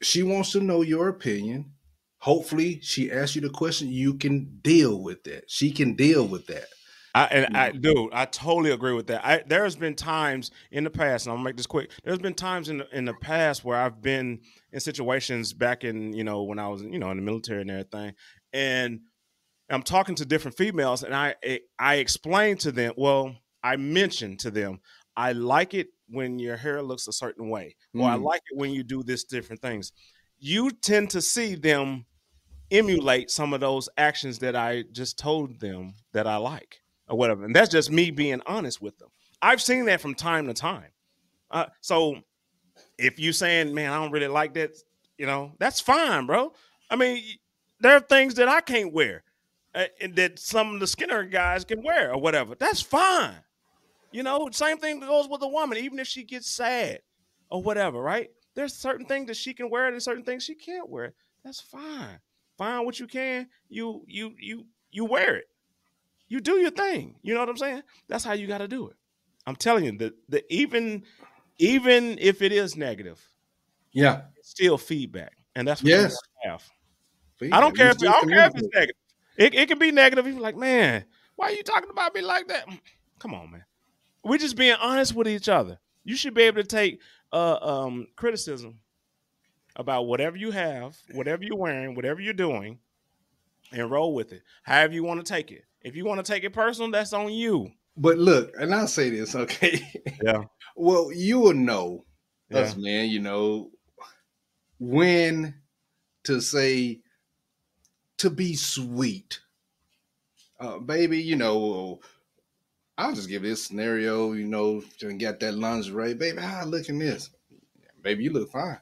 She 0.01 0.23
wants 0.23 0.51
to 0.51 0.59
know 0.59 0.81
your 0.81 1.07
opinion. 1.07 1.71
Hopefully, 2.17 2.79
she 2.81 3.11
asks 3.11 3.35
you 3.35 3.41
the 3.41 3.49
question. 3.49 3.89
You 3.89 4.15
can 4.15 4.59
deal 4.61 5.01
with 5.01 5.23
that. 5.23 5.49
She 5.49 5.71
can 5.71 5.95
deal 5.95 6.27
with 6.27 6.47
that. 6.47 6.67
I 7.15 7.23
and 7.27 7.55
I 7.55 7.71
do. 7.71 8.09
I 8.11 8.25
totally 8.25 8.71
agree 8.71 8.91
with 8.91 9.07
that. 9.07 9.25
I 9.25 9.41
there's 9.47 9.77
been 9.77 9.95
times 9.95 10.51
in 10.69 10.83
the 10.83 10.89
past, 10.89 11.25
and 11.25 11.31
I'm 11.31 11.37
gonna 11.37 11.45
make 11.45 11.55
this 11.55 11.65
quick. 11.65 11.89
There's 12.03 12.19
been 12.19 12.33
times 12.33 12.67
in 12.67 12.79
the, 12.79 12.97
in 12.97 13.05
the 13.05 13.13
past 13.13 13.63
where 13.63 13.77
I've 13.77 14.01
been 14.01 14.41
in 14.73 14.79
situations 14.81 15.53
back 15.53 15.85
in 15.85 16.11
you 16.11 16.25
know 16.25 16.43
when 16.43 16.59
I 16.59 16.67
was 16.67 16.81
you 16.81 16.99
know 16.99 17.11
in 17.11 17.17
the 17.17 17.23
military 17.23 17.61
and 17.61 17.71
everything, 17.71 18.13
and 18.51 18.99
I'm 19.69 19.81
talking 19.81 20.15
to 20.15 20.25
different 20.25 20.57
females, 20.57 21.03
and 21.03 21.15
I 21.15 21.35
I 21.79 21.95
explain 21.95 22.57
to 22.57 22.71
them. 22.73 22.93
Well, 22.97 23.33
I 23.63 23.77
mentioned 23.77 24.39
to 24.41 24.51
them, 24.51 24.79
I 25.15 25.31
like 25.31 25.73
it 25.73 25.87
when 26.09 26.37
your 26.37 26.57
hair 26.57 26.81
looks 26.81 27.07
a 27.07 27.13
certain 27.13 27.49
way, 27.49 27.77
or 27.95 28.09
I 28.09 28.17
Mm. 28.17 28.23
like 28.23 28.41
it 28.51 28.57
when 28.57 28.71
you 28.71 28.83
do 28.83 29.03
this 29.03 29.23
different 29.23 29.61
things. 29.61 29.93
You 30.37 30.69
tend 30.69 31.11
to 31.11 31.21
see 31.21 31.55
them 31.55 32.07
emulate 32.71 33.31
some 33.31 33.53
of 33.53 33.61
those 33.61 33.87
actions 33.95 34.39
that 34.39 34.55
I 34.55 34.83
just 34.91 35.17
told 35.17 35.61
them 35.61 35.93
that 36.11 36.27
I 36.27 36.35
like 36.35 36.81
or 37.07 37.17
whatever. 37.17 37.45
And 37.45 37.55
that's 37.55 37.69
just 37.69 37.91
me 37.91 38.11
being 38.11 38.41
honest 38.45 38.81
with 38.81 38.97
them. 38.97 39.09
I've 39.41 39.61
seen 39.61 39.85
that 39.85 40.01
from 40.01 40.15
time 40.15 40.47
to 40.47 40.53
time. 40.53 40.89
Uh, 41.51 41.65
so 41.81 42.15
if 42.97 43.19
you 43.19 43.31
saying, 43.31 43.73
man, 43.73 43.91
I 43.91 44.01
don't 44.01 44.11
really 44.11 44.27
like 44.27 44.53
that, 44.55 44.75
you 45.17 45.25
know, 45.25 45.53
that's 45.59 45.79
fine, 45.79 46.25
bro. 46.25 46.53
I 46.89 46.95
mean, 46.95 47.23
there 47.79 47.95
are 47.95 48.01
things 48.01 48.35
that 48.35 48.47
I 48.47 48.61
can't 48.61 48.93
wear 48.93 49.23
uh, 49.73 49.85
and 50.01 50.15
that 50.15 50.39
some 50.39 50.73
of 50.73 50.79
the 50.79 50.87
Skinner 50.87 51.23
guys 51.23 51.65
can 51.65 51.83
wear 51.83 52.11
or 52.13 52.19
whatever. 52.19 52.55
That's 52.55 52.81
fine. 52.81 53.35
You 54.11 54.23
know, 54.23 54.47
same 54.51 54.77
thing 54.77 55.01
goes 55.01 55.27
with 55.27 55.41
a 55.41 55.47
woman, 55.47 55.77
even 55.77 55.99
if 55.99 56.07
she 56.07 56.23
gets 56.23 56.49
sad 56.49 56.99
or 57.49 57.61
whatever, 57.61 58.01
right? 58.01 58.29
There's 58.55 58.73
certain 58.73 59.05
things 59.05 59.27
that 59.27 59.35
she 59.35 59.53
can 59.53 59.69
wear 59.69 59.87
and 59.87 60.01
certain 60.01 60.23
things 60.23 60.43
she 60.43 60.55
can't 60.55 60.89
wear. 60.89 61.13
That's 61.43 61.59
fine. 61.59 62.19
Find 62.57 62.85
what 62.85 62.99
you 62.99 63.07
can. 63.07 63.47
You 63.67 64.03
you 64.07 64.33
you 64.39 64.65
you 64.91 65.03
wear 65.03 65.35
it. 65.35 65.45
You 66.27 66.39
do 66.41 66.53
your 66.57 66.71
thing. 66.71 67.15
You 67.21 67.33
know 67.33 67.39
what 67.41 67.49
I'm 67.49 67.57
saying? 67.57 67.83
That's 68.07 68.23
how 68.23 68.33
you 68.33 68.47
got 68.47 68.59
to 68.59 68.67
do 68.67 68.87
it. 68.89 68.95
I'm 69.45 69.55
telling 69.55 69.85
you 69.85 69.97
that 69.99 70.13
the 70.29 70.43
even 70.53 71.03
even 71.57 72.17
if 72.19 72.41
it 72.41 72.51
is 72.51 72.75
negative, 72.75 73.21
Yeah. 73.93 74.23
it's 74.37 74.49
still 74.49 74.77
feedback, 74.77 75.37
and 75.55 75.67
that's 75.67 75.81
what 75.83 75.89
Yes. 75.89 76.17
you 76.43 76.49
have. 76.51 76.63
I 77.53 77.59
don't 77.61 77.75
care 77.75 77.89
if 77.89 77.97
I 78.01 78.05
don't 78.11 78.29
care 78.29 78.47
if 78.47 78.55
it's 78.55 78.67
negative. 78.73 78.95
It, 79.37 79.53
it 79.53 79.67
can 79.67 79.77
be 79.77 79.91
negative. 79.91 80.25
You're 80.27 80.39
like, 80.39 80.55
man, 80.55 81.05
why 81.35 81.47
are 81.47 81.51
you 81.51 81.63
talking 81.63 81.89
about 81.89 82.15
me 82.15 82.21
like 82.21 82.47
that? 82.47 82.67
Mm, 82.67 82.79
Come 83.19 83.33
on, 83.33 83.51
man. 83.51 83.65
We're 84.23 84.37
just 84.37 84.55
being 84.55 84.75
honest 84.81 85.13
with 85.13 85.27
each 85.27 85.49
other. 85.49 85.77
You 86.03 86.15
should 86.15 86.33
be 86.33 86.43
able 86.43 86.61
to 86.61 86.67
take 86.67 87.01
uh, 87.33 87.57
um, 87.61 88.07
criticism 88.15 88.79
about 89.75 90.03
whatever 90.03 90.37
you 90.37 90.51
have, 90.51 90.97
whatever 91.11 91.43
you're 91.43 91.57
wearing, 91.57 91.95
whatever 91.95 92.21
you're 92.21 92.33
doing, 92.33 92.79
and 93.75 93.91
roll 93.91 94.13
with 94.15 94.31
it. 94.31 94.41
However 94.63 94.93
you 94.93 95.03
want 95.03 95.23
to 95.23 95.31
take 95.31 95.51
it. 95.51 95.63
If 95.81 95.95
you 95.95 96.05
want 96.05 96.25
to 96.25 96.31
take 96.31 96.43
it 96.43 96.53
personal, 96.53 96.89
that's 96.89 97.13
on 97.13 97.31
you. 97.31 97.69
But 97.97 98.17
look, 98.17 98.51
and 98.59 98.73
I'll 98.73 98.87
say 98.87 99.09
this, 99.09 99.35
okay? 99.35 99.81
Yeah. 100.23 100.43
well, 100.75 101.11
you 101.13 101.39
will 101.39 101.53
know 101.53 102.05
Yeah. 102.49 102.59
us, 102.59 102.75
man, 102.75 103.09
you 103.09 103.19
know, 103.19 103.69
when 104.79 105.55
to 106.23 106.41
say 106.41 107.01
to 108.17 108.29
be 108.29 108.55
sweet. 108.55 109.39
Uh, 110.59 110.79
baby, 110.79 111.19
you 111.21 111.35
know, 111.35 111.99
I'll 112.97 113.13
just 113.13 113.29
give 113.29 113.41
this 113.43 113.65
scenario, 113.65 114.31
you 114.33 114.45
know, 114.45 114.81
to 114.99 115.13
get 115.13 115.39
that 115.41 115.53
lingerie. 115.55 116.13
Baby, 116.13 116.41
how 116.41 116.61
I 116.61 116.63
look 116.63 116.87
in 116.87 116.97
this? 116.97 117.29
Baby, 118.01 118.23
you 118.23 118.31
look 118.31 118.49
fine. 118.51 118.79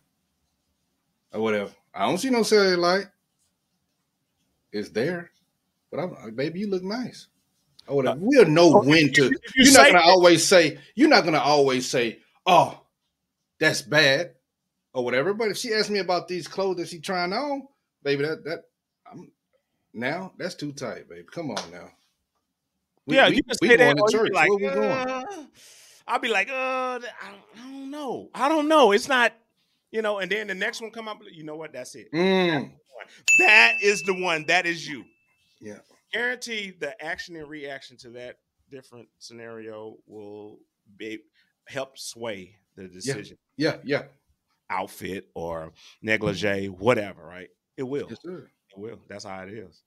Or 1.33 1.41
whatever. 1.41 1.71
I 1.95 2.05
don't 2.05 2.19
see 2.19 2.29
no 2.29 2.41
cellulite. 2.41 3.09
It's 4.73 4.89
there. 4.89 5.31
But 5.91 5.99
I'm 6.01 6.13
like, 6.15 6.35
baby, 6.35 6.59
you 6.59 6.67
look 6.69 6.83
nice. 6.83 7.27
Whatever. 7.87 8.17
We'll 8.21 8.45
know 8.47 8.77
Okay, 8.77 8.87
when 8.89 9.13
to. 9.13 9.25
you 9.25 9.39
You're 9.55 9.73
not 9.73 9.87
gonna 9.91 10.01
always 10.05 10.45
say, 10.45 10.79
you're 10.95 11.09
not 11.09 11.23
gonna 11.25 11.39
always 11.39 11.87
say, 11.87 12.19
oh, 12.45 12.81
that's 13.59 13.81
bad 13.81 14.31
or 14.93 15.03
whatever. 15.05 15.33
But 15.33 15.49
if 15.49 15.57
she 15.57 15.73
asks 15.73 15.89
me 15.89 15.99
about 15.99 16.27
these 16.27 16.47
clothes 16.47 16.77
that 16.77 16.87
she 16.89 16.99
trying 16.99 17.33
on, 17.33 17.67
baby, 18.03 18.23
that 18.23 18.43
that 18.45 18.63
I'm 19.11 19.31
now 19.93 20.31
that's 20.37 20.55
too 20.55 20.71
tight, 20.71 21.07
baby. 21.09 21.23
Come 21.31 21.51
on 21.51 21.71
now. 21.71 21.89
We- 23.05 23.15
yeah, 23.17 23.29
we- 23.29 23.35
you 23.35 23.41
just 23.43 23.61
we 23.61 23.67
say 23.67 23.75
that. 23.77 23.97
to 23.97 24.07
church. 24.11 24.31
like, 24.33 24.49
Where 24.49 24.57
we 24.57 24.63
going? 24.73 24.91
"Uh," 24.91 25.23
I'll 26.07 26.19
be 26.19 26.29
like, 26.29 26.49
uh, 26.49 26.53
I 26.53 26.99
don't, 27.29 27.41
I 27.59 27.71
don't 27.71 27.91
know. 27.91 28.29
I 28.33 28.49
don't 28.49 28.67
know. 28.67 28.91
It's 28.93 29.07
not, 29.07 29.33
you 29.91 30.01
know. 30.01 30.19
And 30.19 30.31
then 30.31 30.47
the 30.47 30.55
next 30.55 30.81
one 30.81 30.89
come 30.91 31.07
up. 31.09 31.19
You 31.31 31.43
know 31.43 31.55
what? 31.57 31.73
That's 31.73 31.95
it. 31.95 32.11
Mm, 32.13 32.71
That 33.39 33.75
is 33.81 34.01
the 34.03 34.13
one. 34.13 34.45
That 34.47 34.65
is 34.65 34.87
you. 34.87 35.03
Yeah. 35.61 35.79
Guarantee 36.11 36.71
the 36.79 37.01
action 37.03 37.35
and 37.35 37.47
reaction 37.49 37.97
to 37.97 38.09
that 38.11 38.37
different 38.69 39.07
scenario 39.19 39.95
will 40.07 40.59
be 40.97 41.19
help 41.67 41.97
sway 41.97 42.55
the 42.75 42.87
decision. 42.87 43.37
yeah, 43.57 43.77
yeah. 43.83 44.03
Outfit 44.69 45.27
or 45.35 45.71
negligee, 46.01 46.67
whatever. 46.67 47.23
Right? 47.23 47.49
It 47.77 47.83
will. 47.83 48.07
Yes, 48.09 48.19
sir. 48.21 48.49
It 48.69 48.79
will. 48.79 48.99
That's 49.07 49.23
how 49.23 49.41
it 49.43 49.49
is. 49.53 49.83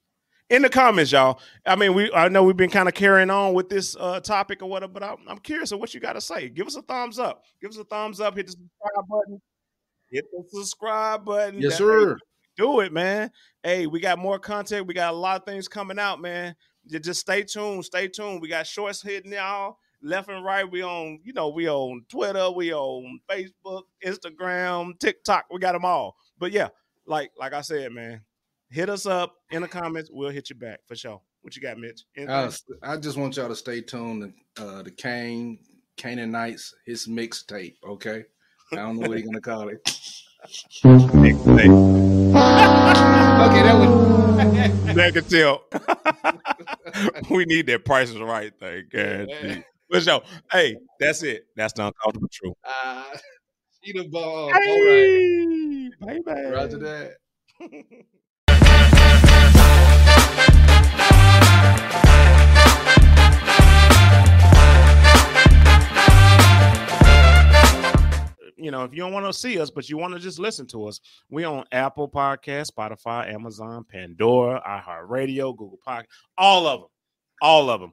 in 0.50 0.62
the 0.62 0.68
comments, 0.68 1.10
y'all. 1.12 1.40
I 1.66 1.74
mean, 1.76 1.94
we 1.94 2.12
I 2.12 2.28
know 2.28 2.44
we've 2.44 2.56
been 2.56 2.70
kind 2.70 2.86
of 2.88 2.94
carrying 2.94 3.30
on 3.30 3.52
with 3.54 3.68
this 3.68 3.96
uh, 3.98 4.20
topic 4.20 4.62
or 4.62 4.68
whatever, 4.68 4.92
but 4.92 5.02
I'm, 5.02 5.16
I'm 5.28 5.38
curious 5.38 5.72
of 5.72 5.80
what 5.80 5.92
you 5.94 6.00
got 6.00 6.12
to 6.12 6.20
say. 6.20 6.48
Give 6.48 6.66
us 6.66 6.76
a 6.76 6.82
thumbs 6.82 7.18
up. 7.18 7.42
Give 7.60 7.70
us 7.70 7.78
a 7.78 7.84
thumbs 7.84 8.20
up. 8.20 8.36
Hit 8.36 8.46
the 8.46 8.52
subscribe 8.52 9.08
button. 9.08 9.42
Hit 10.10 10.24
the 10.32 10.44
subscribe 10.52 11.24
button. 11.24 11.60
Yes, 11.60 11.72
That- 11.72 11.78
sir. 11.78 12.18
Do 12.56 12.80
it, 12.80 12.92
man. 12.92 13.30
Hey, 13.62 13.86
we 13.86 14.00
got 14.00 14.18
more 14.18 14.38
content. 14.38 14.86
We 14.86 14.94
got 14.94 15.14
a 15.14 15.16
lot 15.16 15.40
of 15.40 15.46
things 15.46 15.68
coming 15.68 15.98
out, 15.98 16.20
man. 16.20 16.54
Just 16.88 17.20
stay 17.20 17.42
tuned. 17.42 17.84
Stay 17.84 18.08
tuned. 18.08 18.40
We 18.40 18.48
got 18.48 18.66
shorts 18.66 19.02
hitting 19.02 19.32
y'all 19.32 19.78
left 20.02 20.28
and 20.28 20.44
right. 20.44 20.70
We 20.70 20.82
on, 20.82 21.20
you 21.24 21.32
know, 21.32 21.48
we 21.48 21.68
on 21.68 22.04
Twitter, 22.08 22.50
we 22.50 22.72
on 22.72 23.20
Facebook, 23.28 23.82
Instagram, 24.04 24.98
TikTok. 24.98 25.46
We 25.50 25.58
got 25.58 25.72
them 25.72 25.84
all. 25.84 26.16
But 26.38 26.52
yeah, 26.52 26.68
like 27.06 27.30
like 27.38 27.52
I 27.52 27.60
said, 27.60 27.92
man, 27.92 28.22
hit 28.70 28.88
us 28.88 29.06
up 29.06 29.34
in 29.50 29.62
the 29.62 29.68
comments. 29.68 30.10
We'll 30.12 30.30
hit 30.30 30.50
you 30.50 30.56
back 30.56 30.80
for 30.86 30.96
sure. 30.96 31.20
What 31.42 31.54
you 31.56 31.62
got, 31.62 31.78
Mitch? 31.78 32.02
I, 32.28 32.50
I 32.82 32.96
just 32.96 33.16
want 33.16 33.36
y'all 33.36 33.48
to 33.48 33.56
stay 33.56 33.80
tuned 33.80 34.32
to 34.56 34.66
uh, 34.66 34.82
the 34.82 34.90
Kane 34.90 35.58
Canaanites 35.96 36.74
his 36.84 37.06
mixtape. 37.06 37.76
Okay, 37.86 38.24
I 38.72 38.76
don't 38.76 38.98
know 38.98 39.08
what 39.08 39.18
he's 39.18 39.26
gonna 39.26 39.40
call 39.40 39.68
it. 39.68 39.78
Mixtape. 40.44 41.72
Okay, 43.46 43.62
that 43.62 43.76
was 43.78 43.90
Negative. 44.96 45.58
we 47.30 47.44
need 47.44 47.66
that 47.66 47.84
prices 47.84 48.18
right 48.20 48.52
thing. 48.58 48.84
guaranteed. 48.90 49.64
For 49.90 50.00
sure. 50.00 50.22
Hey, 50.50 50.76
that's 50.98 51.22
it. 51.22 51.46
That's 51.56 51.72
the 51.74 51.86
uncomfortable 51.86 52.28
truth. 52.32 52.54
uh, 52.64 53.04
she 53.82 53.92
the 53.92 54.08
ball. 54.08 54.46
All 54.46 54.50
right, 54.52 55.90
Hey, 56.00 56.20
baby. 56.24 56.50
Roger 56.50 56.78
that. 56.78 57.16
you 68.56 68.70
know, 68.70 68.84
if 68.84 68.92
you 68.92 68.98
don't 68.98 69.12
want 69.12 69.26
to 69.26 69.32
see 69.32 69.60
us, 69.60 69.70
but 69.70 69.88
you 69.88 69.96
want 69.96 70.14
to 70.14 70.20
just 70.20 70.38
listen 70.38 70.66
to 70.68 70.86
us, 70.86 71.00
we 71.30 71.44
on 71.44 71.64
Apple 71.72 72.08
Podcast, 72.08 72.70
Spotify, 72.70 73.32
Amazon, 73.32 73.84
Pandora, 73.88 74.62
iHeartRadio, 74.66 75.56
Google 75.56 75.78
Podcast, 75.86 76.06
all 76.38 76.66
of 76.66 76.80
them, 76.80 76.88
all 77.42 77.70
of 77.70 77.80
them. 77.80 77.92